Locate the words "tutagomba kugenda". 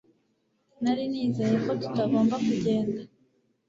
1.81-2.99